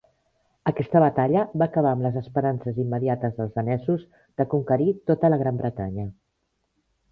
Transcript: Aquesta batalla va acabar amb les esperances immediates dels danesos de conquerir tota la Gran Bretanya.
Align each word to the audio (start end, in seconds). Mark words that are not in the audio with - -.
Aquesta 0.69 1.01
batalla 1.03 1.43
va 1.61 1.67
acabar 1.67 1.91
amb 1.97 2.05
les 2.05 2.17
esperances 2.21 2.79
immediates 2.85 3.37
dels 3.41 3.53
danesos 3.61 4.09
de 4.43 4.49
conquerir 4.57 4.97
tota 5.13 5.33
la 5.35 5.41
Gran 5.45 5.63
Bretanya. 5.63 6.11